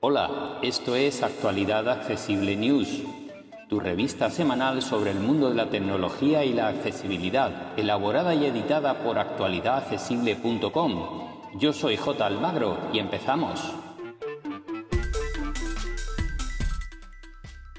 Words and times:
Hola, 0.00 0.58
esto 0.62 0.94
es 0.94 1.22
Actualidad 1.22 1.88
Accesible 1.88 2.56
News, 2.56 3.02
tu 3.68 3.80
revista 3.80 4.30
semanal 4.30 4.82
sobre 4.82 5.10
el 5.10 5.18
mundo 5.18 5.48
de 5.48 5.56
la 5.56 5.70
tecnología 5.70 6.44
y 6.44 6.52
la 6.52 6.68
accesibilidad, 6.68 7.72
elaborada 7.76 8.34
y 8.34 8.44
editada 8.44 9.02
por 9.02 9.18
actualidadaccesible.com. 9.18 11.24
Yo 11.56 11.72
soy 11.72 11.96
J. 11.96 12.26
Almagro 12.26 12.76
y 12.92 12.98
empezamos. 12.98 13.83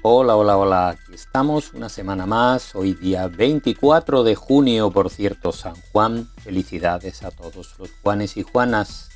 Hola, 0.08 0.36
hola, 0.36 0.56
hola, 0.56 0.88
aquí 0.90 1.14
estamos 1.14 1.72
una 1.74 1.88
semana 1.88 2.26
más, 2.26 2.76
hoy 2.76 2.94
día 2.94 3.26
24 3.26 4.22
de 4.22 4.36
junio, 4.36 4.92
por 4.92 5.10
cierto, 5.10 5.50
San 5.50 5.74
Juan. 5.90 6.28
Felicidades 6.44 7.24
a 7.24 7.32
todos 7.32 7.74
los 7.76 7.90
Juanes 8.04 8.36
y 8.36 8.44
Juanas. 8.44 9.08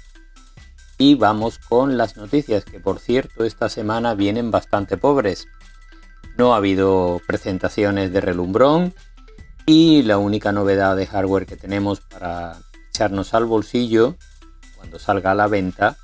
Y 0.99 1.15
vamos 1.15 1.61
con 1.61 1.97
las 1.97 2.17
noticias, 2.17 2.65
que 2.65 2.81
por 2.81 2.99
cierto 2.99 3.45
esta 3.45 3.69
semana 3.69 4.15
vienen 4.15 4.51
bastante 4.51 4.97
pobres. 4.97 5.47
No 6.37 6.55
ha 6.55 6.57
habido 6.57 7.21
presentaciones 7.25 8.13
de 8.13 8.21
relumbrón 8.21 8.93
y 9.67 10.03
la 10.03 10.19
única 10.19 10.51
novedad 10.51 10.97
de 10.97 11.07
hardware 11.07 11.47
que 11.47 11.57
tenemos 11.57 12.01
para 12.01 12.57
echarnos 12.89 13.33
al 13.33 13.45
bolsillo 13.45 14.17
cuando 14.75 14.99
salga 14.99 15.31
a 15.31 15.37
la 15.37 15.47
venta 15.47 15.97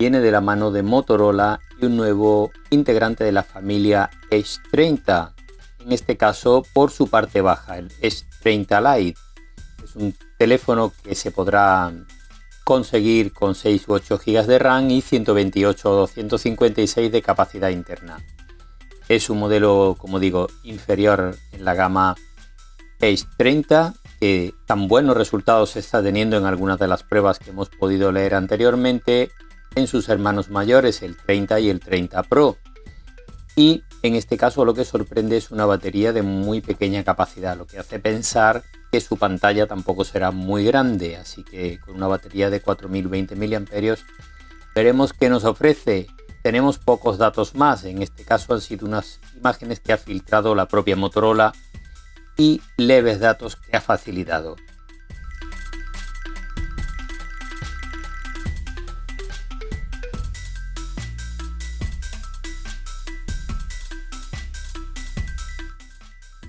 viene 0.00 0.20
de 0.20 0.32
la 0.32 0.40
mano 0.40 0.72
de 0.72 0.82
Motorola 0.82 1.60
un 1.86 1.96
nuevo 1.96 2.50
integrante 2.70 3.24
de 3.24 3.32
la 3.32 3.42
familia 3.42 4.10
S30. 4.30 5.32
En 5.80 5.92
este 5.92 6.16
caso 6.16 6.62
por 6.72 6.90
su 6.90 7.08
parte 7.08 7.40
baja, 7.40 7.78
el 7.78 7.90
S30 8.00 8.96
Lite. 8.98 9.20
Es 9.82 9.96
un 9.96 10.14
teléfono 10.38 10.92
que 11.02 11.14
se 11.14 11.30
podrá 11.30 11.92
conseguir 12.64 13.32
con 13.32 13.54
6 13.54 13.88
u 13.88 13.94
8 13.94 14.20
GB 14.24 14.46
de 14.46 14.58
RAM 14.58 14.90
y 14.90 15.00
128 15.00 15.90
o 15.90 15.96
256 15.96 17.10
de 17.10 17.22
capacidad 17.22 17.70
interna. 17.70 18.18
Es 19.08 19.28
un 19.28 19.40
modelo, 19.40 19.96
como 19.98 20.20
digo, 20.20 20.46
inferior 20.62 21.36
en 21.52 21.64
la 21.64 21.74
gama 21.74 22.14
Ace 23.00 23.26
30, 23.38 23.94
que 24.20 24.54
tan 24.66 24.86
buenos 24.86 25.16
resultados 25.16 25.74
está 25.76 26.02
teniendo 26.02 26.36
en 26.36 26.44
algunas 26.44 26.78
de 26.78 26.86
las 26.86 27.02
pruebas 27.02 27.38
que 27.38 27.50
hemos 27.50 27.70
podido 27.70 28.12
leer 28.12 28.34
anteriormente 28.34 29.30
en 29.74 29.86
sus 29.86 30.08
hermanos 30.08 30.50
mayores, 30.50 31.02
el 31.02 31.16
30 31.16 31.60
y 31.60 31.70
el 31.70 31.80
30 31.80 32.22
Pro. 32.24 32.56
Y 33.56 33.82
en 34.02 34.14
este 34.14 34.36
caso 34.36 34.64
lo 34.64 34.74
que 34.74 34.84
sorprende 34.84 35.36
es 35.36 35.50
una 35.50 35.66
batería 35.66 36.12
de 36.12 36.22
muy 36.22 36.60
pequeña 36.60 37.04
capacidad, 37.04 37.56
lo 37.56 37.66
que 37.66 37.78
hace 37.78 37.98
pensar 37.98 38.62
que 38.90 39.00
su 39.00 39.16
pantalla 39.16 39.66
tampoco 39.66 40.04
será 40.04 40.30
muy 40.30 40.64
grande, 40.64 41.16
así 41.16 41.44
que 41.44 41.78
con 41.78 41.96
una 41.96 42.08
batería 42.08 42.50
de 42.50 42.60
4020 42.60 43.36
mAh 43.36 43.96
veremos 44.74 45.12
qué 45.12 45.28
nos 45.28 45.44
ofrece. 45.44 46.06
Tenemos 46.42 46.78
pocos 46.78 47.18
datos 47.18 47.54
más, 47.54 47.84
en 47.84 48.02
este 48.02 48.24
caso 48.24 48.54
han 48.54 48.62
sido 48.62 48.86
unas 48.86 49.20
imágenes 49.36 49.80
que 49.80 49.92
ha 49.92 49.98
filtrado 49.98 50.54
la 50.54 50.66
propia 50.66 50.96
Motorola 50.96 51.52
y 52.38 52.62
leves 52.78 53.20
datos 53.20 53.56
que 53.56 53.76
ha 53.76 53.80
facilitado. 53.80 54.56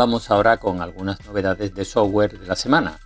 Vamos 0.02 0.32
ahora 0.32 0.58
con 0.58 0.82
algunas 0.82 1.24
novedades 1.28 1.76
de 1.76 1.86
software 1.86 2.40
de 2.40 2.48
la 2.48 2.56
semana. 2.56 3.00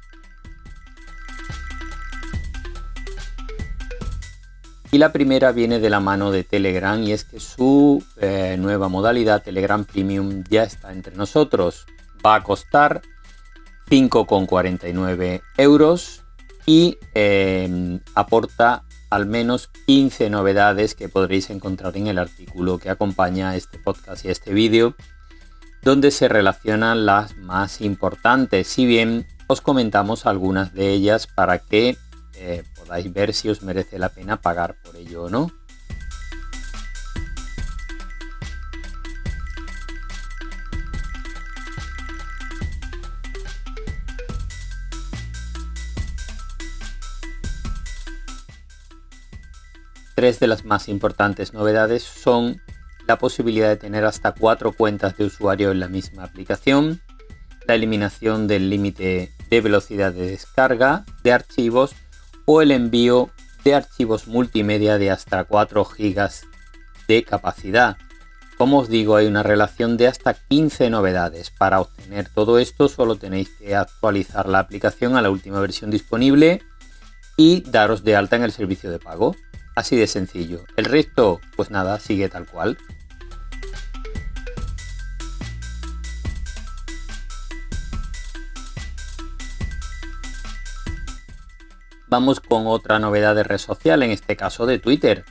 Y 4.94 4.98
la 4.98 5.12
primera 5.12 5.52
viene 5.52 5.82
de 5.82 5.90
la 5.90 6.00
mano 6.00 6.32
de 6.32 6.46
Telegram 6.46 7.04
y 7.04 7.12
es 7.12 7.26
que 7.26 7.42
su 7.42 8.02
eh, 8.16 8.56
nueva 8.58 8.88
modalidad 8.88 9.44
Telegram 9.44 9.84
Premium 9.84 10.46
ya 10.50 10.64
está 10.64 10.94
entre 10.94 11.18
nosotros. 11.18 11.86
Va 12.26 12.36
a 12.36 12.44
costar 12.44 13.02
5,49 13.90 15.42
euros 15.58 16.24
y 16.66 16.98
eh, 17.14 18.00
aporta 18.14 18.86
al 19.10 19.26
menos 19.26 19.68
15 19.86 20.30
novedades 20.30 20.96
que 20.96 21.10
podréis 21.10 21.50
encontrar 21.50 21.98
en 21.98 22.08
el 22.08 22.20
artículo 22.20 22.78
que 22.78 22.90
acompaña 22.90 23.58
este 23.58 23.80
podcast 23.80 24.24
y 24.24 24.30
este 24.30 24.54
vídeo 24.54 24.96
donde 25.86 26.10
se 26.10 26.28
relacionan 26.28 27.06
las 27.06 27.38
más 27.38 27.80
importantes, 27.80 28.68
si 28.68 28.88
bien 28.88 29.28
os 29.46 29.62
comentamos 29.62 30.26
algunas 30.26 30.74
de 30.74 30.90
ellas 30.90 31.28
para 31.28 31.60
que 31.60 31.96
eh, 32.34 32.64
podáis 32.76 33.14
ver 33.14 33.36
si 33.36 33.50
os 33.50 33.62
merece 33.62 34.00
la 34.00 34.10
pena 34.10 34.42
pagar 34.42 34.78
por 34.84 34.96
ello 34.96 35.26
o 35.26 35.30
no. 35.30 35.52
Tres 50.16 50.40
de 50.40 50.48
las 50.48 50.66
más 50.66 50.90
importantes 50.90 51.54
novedades 51.54 52.02
son 52.02 52.60
la 53.08 53.18
posibilidad 53.18 53.70
de 53.70 53.78
tener 53.78 54.06
hasta 54.06 54.34
cuatro 54.34 54.74
cuentas 54.74 55.18
de 55.18 55.26
usuario 55.26 55.72
en 55.72 55.80
la 55.80 55.88
misma 55.88 56.24
aplicación, 56.24 57.02
la 57.68 57.76
eliminación 57.76 58.48
del 58.48 58.70
límite 58.70 59.32
de 59.50 59.62
velocidad 59.62 60.14
de 60.14 60.32
descarga 60.32 61.06
de 61.24 61.34
archivos 61.34 61.96
o 62.46 62.62
el 62.62 62.72
envío 62.72 63.30
de 63.64 63.76
archivos 63.76 64.28
multimedia 64.28 64.98
de 64.98 65.12
hasta 65.12 65.44
4 65.44 65.84
GB 65.86 66.30
de 67.08 67.24
capacidad. 67.24 67.98
Como 68.58 68.80
os 68.80 68.90
digo, 68.90 69.18
hay 69.18 69.28
una 69.28 69.44
relación 69.44 69.98
de 69.98 70.08
hasta 70.08 70.34
15 70.34 70.90
novedades. 70.90 71.50
Para 71.50 71.82
obtener 71.82 72.30
todo 72.30 72.58
esto 72.58 72.88
solo 72.88 73.18
tenéis 73.18 73.50
que 73.60 73.76
actualizar 73.76 74.48
la 74.48 74.60
aplicación 74.60 75.18
a 75.18 75.22
la 75.22 75.30
última 75.30 75.60
versión 75.60 75.92
disponible 75.92 76.62
y 77.36 77.62
daros 77.62 78.04
de 78.04 78.16
alta 78.16 78.38
en 78.38 78.44
el 78.44 78.52
servicio 78.52 78.90
de 78.92 79.00
pago. 79.00 79.36
Así 79.76 79.98
de 79.98 80.08
sencillo. 80.08 80.64
El 80.78 80.86
resto, 80.86 81.42
pues 81.58 81.70
nada, 81.70 82.00
sigue 82.00 82.30
tal 82.30 82.46
cual. 82.46 82.78
Con 92.48 92.68
otra 92.68 92.98
novedad 92.98 93.36
de 93.36 93.44
red 93.44 93.58
social, 93.58 94.02
en 94.02 94.12
este 94.12 94.38
caso 94.38 94.66
de 94.66 94.80
Twitter. 94.80 95.26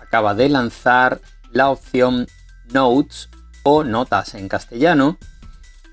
Acaba 0.00 0.34
de 0.34 0.48
lanzar 0.48 1.20
la 1.50 1.68
opción 1.68 2.28
Notes 2.72 3.28
o 3.64 3.82
Notas 3.82 4.34
en 4.34 4.48
castellano, 4.48 5.18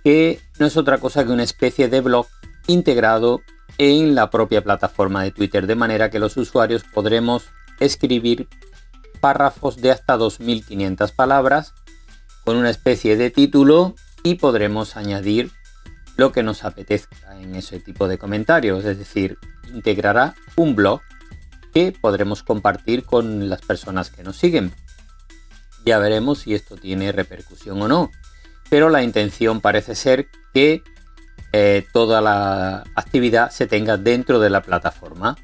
que 0.04 0.40
no 0.60 0.68
es 0.68 0.78
otra 0.78 1.00
cosa 1.00 1.26
que 1.26 1.32
una 1.32 1.44
especie 1.44 1.88
de 1.88 2.02
blog 2.02 2.28
integrado 2.68 3.42
en 3.80 4.14
la 4.14 4.30
propia 4.30 4.64
plataforma 4.64 5.24
de 5.24 5.32
Twitter, 5.32 5.66
de 5.66 5.76
manera 5.76 6.12
que 6.12 6.20
los 6.20 6.38
usuarios 6.38 6.84
podremos 6.84 7.46
escribir 7.80 8.48
párrafos 9.20 9.78
de 9.78 9.90
hasta 9.92 10.16
2500 10.16 11.12
palabras 11.12 11.74
con 12.46 12.56
una 12.56 12.70
especie 12.70 13.18
de 13.18 13.32
título 13.32 13.96
y 14.24 14.36
podremos 14.36 14.96
añadir 14.96 15.52
lo 16.18 16.32
que 16.32 16.44
nos 16.44 16.66
apetezca 16.66 17.40
en 17.40 17.56
ese 17.56 17.80
tipo 17.80 18.08
de 18.08 18.20
comentarios, 18.20 18.86
es 18.86 19.00
decir, 19.00 19.40
integrará 19.74 20.36
un 20.56 20.76
blog 20.76 21.02
que 21.74 21.92
podremos 21.92 22.44
compartir 22.44 23.06
con 23.06 23.50
las 23.50 23.62
personas 23.62 24.10
que 24.10 24.24
nos 24.24 24.38
siguen. 24.38 24.74
Ya 25.86 26.00
veremos 26.00 26.40
si 26.40 26.54
esto 26.54 26.76
tiene 26.76 27.12
repercusión 27.12 27.82
o 27.82 27.88
no, 27.88 28.12
pero 28.70 28.90
la 28.90 29.04
intención 29.04 29.62
parece 29.62 29.96
ser 29.96 30.28
que 30.54 30.84
eh, 31.52 31.86
toda 31.94 32.22
la 32.22 32.84
actividad 32.96 33.50
se 33.52 33.68
tenga 33.68 33.98
dentro 33.98 34.40
de 34.40 34.50
la 34.50 34.62
plataforma. 34.62 35.38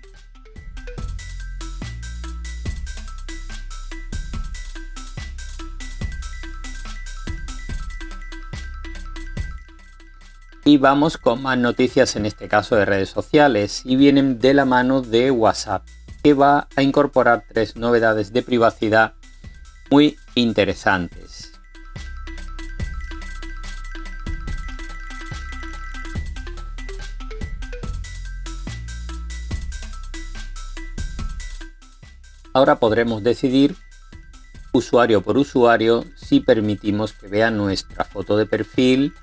Y 10.67 10.77
vamos 10.77 11.17
con 11.17 11.43
más 11.43 11.59
noticias 11.59 12.15
en 12.15 12.25
este 12.25 12.47
caso 12.47 12.75
de 12.75 12.85
redes 12.85 13.09
sociales 13.09 13.83
y 13.85 13.97
vienen 13.97 14.39
de 14.39 14.55
la 14.55 14.65
mano 14.65 15.03
de 15.03 15.29
WhatsApp, 15.29 15.85
que 16.23 16.33
va 16.33 16.67
a 16.75 16.81
incorporar 16.81 17.43
tres 17.47 17.75
novedades 17.75 18.33
de 18.33 18.41
privacidad 18.41 19.13
muy 19.91 20.17
interesantes. 20.33 21.51
Ahora 32.53 32.79
podremos 32.79 33.21
decidir 33.21 33.75
usuario 34.71 35.21
por 35.21 35.37
usuario 35.37 36.05
si 36.15 36.39
permitimos 36.39 37.13
que 37.13 37.27
vea 37.27 37.51
nuestra 37.51 38.03
foto 38.03 38.35
de 38.35 38.47
perfil, 38.47 39.13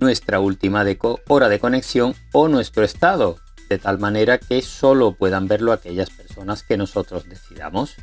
nuestra 0.00 0.40
última 0.40 0.84
hora 1.28 1.48
de 1.48 1.58
conexión 1.58 2.14
o 2.32 2.48
nuestro 2.48 2.84
estado. 2.84 3.38
de 3.68 3.78
tal 3.78 3.98
manera 3.98 4.38
que 4.38 4.62
solo 4.62 5.16
puedan 5.16 5.48
verlo 5.48 5.72
aquellas 5.72 6.10
personas 6.10 6.62
que 6.62 6.76
nosotros 6.76 7.28
decidamos. 7.28 7.96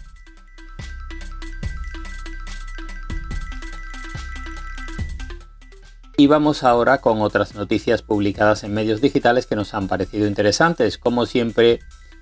Y 6.18 6.28
vamos 6.28 6.64
ahora 6.64 7.00
con 7.00 7.22
otras 7.22 7.56
noticias 7.56 8.02
publicadas 8.02 8.64
en 8.64 8.74
medios 8.74 9.02
digitales 9.02 9.48
que 9.48 9.56
nos 9.56 9.74
han 9.74 9.88
parecido 9.88 10.28
interesantes, 10.28 10.98
como 10.98 11.26
siempre, 11.26 11.80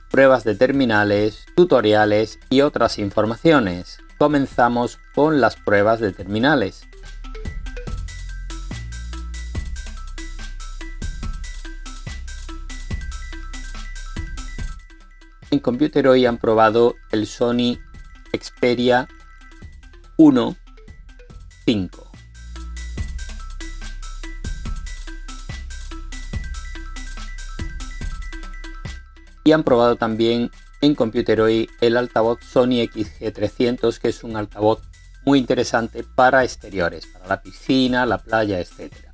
pruebas 0.09 0.43
de 0.43 0.55
terminales, 0.55 1.45
tutoriales 1.55 2.39
y 2.49 2.61
otras 2.61 2.99
informaciones. 2.99 3.97
Comenzamos 4.17 4.99
con 5.13 5.41
las 5.41 5.55
pruebas 5.55 5.99
de 5.99 6.13
terminales. 6.13 6.83
En 15.51 15.59
Computer 15.59 16.07
hoy 16.07 16.25
han 16.25 16.37
probado 16.37 16.95
el 17.11 17.27
Sony 17.27 17.77
Xperia 18.31 19.09
1 20.15 20.55
5. 21.65 22.11
Y 29.43 29.51
han 29.51 29.63
probado 29.63 29.97
también 29.97 30.51
en 30.79 30.95
Computer 30.95 31.41
hoy 31.41 31.69
el 31.81 31.97
altavoz 31.97 32.39
Sony 32.45 32.87
XG300, 32.87 33.99
que 33.99 34.07
es 34.07 34.23
un 34.23 34.37
altavoz 34.37 34.79
muy 35.25 35.37
interesante 35.37 36.05
para 36.15 36.45
exteriores, 36.45 37.07
para 37.07 37.27
la 37.27 37.41
piscina, 37.41 38.05
la 38.05 38.19
playa, 38.19 38.61
etc. 38.61 39.10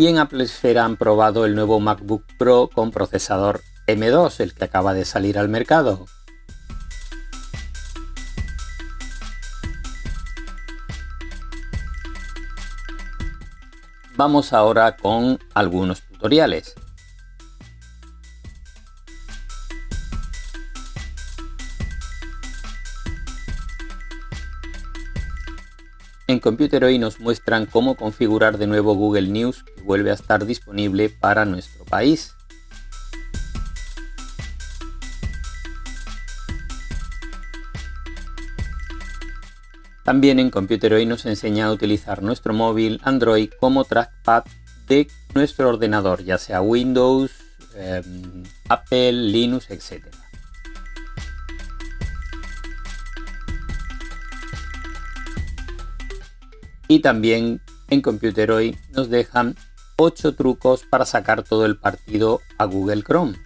Y 0.00 0.06
en 0.06 0.16
Apple 0.16 0.46
han 0.78 0.96
probado 0.96 1.44
el 1.44 1.54
nuevo 1.54 1.78
MacBook 1.78 2.24
Pro 2.38 2.70
con 2.72 2.90
procesador 2.90 3.60
M2, 3.86 4.40
el 4.40 4.54
que 4.54 4.64
acaba 4.64 4.94
de 4.94 5.04
salir 5.04 5.38
al 5.38 5.50
mercado. 5.50 6.06
Vamos 14.16 14.54
ahora 14.54 14.96
con 14.96 15.38
algunos 15.52 16.00
tutoriales. 16.00 16.76
En 26.30 26.38
Computer 26.38 26.84
hoy 26.84 26.96
nos 26.96 27.18
muestran 27.18 27.66
cómo 27.66 27.96
configurar 27.96 28.56
de 28.56 28.68
nuevo 28.68 28.94
Google 28.94 29.26
News 29.26 29.64
que 29.64 29.82
vuelve 29.82 30.12
a 30.12 30.14
estar 30.14 30.46
disponible 30.46 31.08
para 31.08 31.44
nuestro 31.44 31.84
país. 31.84 32.36
También 40.04 40.38
en 40.38 40.50
Computer 40.50 40.94
hoy 40.94 41.04
nos 41.04 41.26
enseña 41.26 41.66
a 41.66 41.72
utilizar 41.72 42.22
nuestro 42.22 42.54
móvil 42.54 43.00
Android 43.02 43.50
como 43.58 43.82
trackpad 43.82 44.44
de 44.86 45.08
nuestro 45.34 45.68
ordenador, 45.68 46.22
ya 46.22 46.38
sea 46.38 46.62
Windows, 46.62 47.32
em, 47.74 48.44
Apple, 48.68 49.14
Linux, 49.14 49.68
etc. 49.68 50.19
Y 56.90 56.98
también 56.98 57.62
en 57.88 58.02
Computer 58.02 58.50
hoy 58.50 58.76
nos 58.90 59.08
dejan 59.08 59.54
8 59.94 60.34
trucos 60.34 60.82
para 60.82 61.06
sacar 61.06 61.44
todo 61.44 61.64
el 61.64 61.78
partido 61.78 62.40
a 62.58 62.64
Google 62.64 63.04
Chrome. 63.04 63.38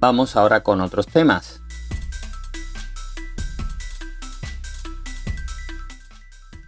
Vamos 0.00 0.34
ahora 0.34 0.64
con 0.64 0.80
otros 0.80 1.06
temas. 1.06 1.60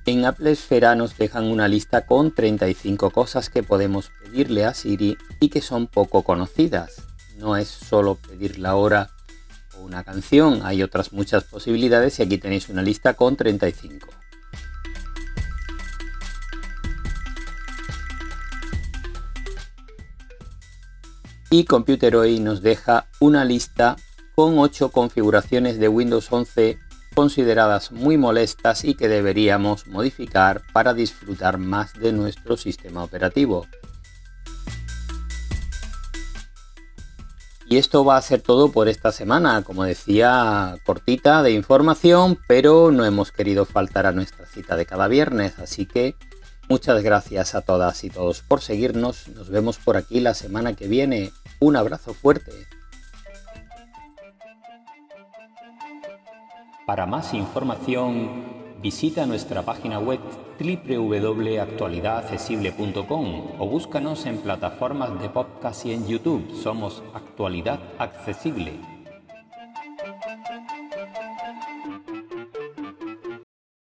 En 0.07 0.25
Apple 0.27 0.53
Esfera 0.53 0.95
nos 0.95 1.19
dejan 1.19 1.47
una 1.47 1.67
lista 1.67 2.07
con 2.07 2.33
35 2.33 3.11
cosas 3.11 3.51
que 3.51 3.65
podemos 3.65 4.13
pedirle 4.23 4.65
a 4.65 4.75
Siri 4.75 5.19
y 5.41 5.49
que 5.49 5.61
son 5.61 5.89
poco 5.89 6.23
conocidas. 6.23 7.03
No 7.39 7.57
es 7.57 7.67
solo 7.67 8.15
pedir 8.15 8.61
la 8.61 8.77
hora 8.77 9.11
una 9.89 10.05
canción. 10.05 10.61
Hay 10.63 10.83
otras 10.83 11.13
muchas 11.13 11.45
posibilidades 11.45 12.19
y 12.19 12.23
aquí 12.23 12.39
tenéis 12.39 12.69
una 12.69 12.83
lista 12.83 13.15
con 13.15 13.37
35. 13.37 14.09
Y 21.51 21.65
Computer 21.65 22.15
hoy 22.15 22.41
nos 22.41 22.61
deja 22.61 23.07
una 23.21 23.45
lista 23.45 23.97
con 24.35 24.59
8 24.59 24.91
configuraciones 24.91 25.79
de 25.79 25.89
Windows 25.89 26.31
11 26.31 26.79
consideradas 27.15 27.91
muy 27.91 28.17
molestas 28.19 28.85
y 28.85 28.95
que 28.95 29.09
deberíamos 29.09 29.87
modificar 29.87 30.63
para 30.73 30.95
disfrutar 30.95 31.59
más 31.59 31.95
de 31.95 32.13
nuestro 32.13 32.57
sistema 32.57 33.03
operativo. 33.03 33.67
Y 37.71 37.77
esto 37.77 38.03
va 38.03 38.17
a 38.17 38.23
ser 38.23 38.41
todo 38.41 38.73
por 38.73 38.89
esta 38.89 39.13
semana, 39.13 39.63
como 39.63 39.85
decía, 39.85 40.79
cortita 40.87 41.43
de 41.43 41.53
información, 41.53 42.39
pero 42.49 42.91
no 42.91 43.05
hemos 43.05 43.31
querido 43.31 43.67
faltar 43.67 44.07
a 44.07 44.13
nuestra 44.13 44.47
cita 44.47 44.75
de 44.75 44.87
cada 44.87 45.07
viernes, 45.07 45.59
así 45.59 45.85
que 45.85 46.15
muchas 46.71 47.03
gracias 47.03 47.55
a 47.55 47.61
todas 47.61 48.05
y 48.05 48.09
todos 48.09 48.41
por 48.41 48.63
seguirnos, 48.63 49.29
nos 49.29 49.51
vemos 49.51 49.77
por 49.77 49.99
aquí 49.99 50.21
la 50.21 50.33
semana 50.33 50.73
que 50.73 50.89
viene, 50.89 51.31
un 51.61 51.77
abrazo 51.77 52.15
fuerte. 52.15 52.53
Para 56.87 57.05
más 57.05 57.35
información, 57.35 58.79
visita 58.81 59.27
nuestra 59.27 59.61
página 59.63 59.99
web 59.99 60.21
www.actualidadaccesible.com 60.59 63.43
o 63.59 63.67
búscanos 63.67 64.25
en 64.27 64.39
plataformas 64.39 65.21
de 65.21 65.29
podcast 65.29 65.85
y 65.87 65.93
en 65.93 66.07
YouTube. 66.07 66.55
Somos 66.55 67.03
Actualidad 67.15 67.81
Accesible. 67.99 68.98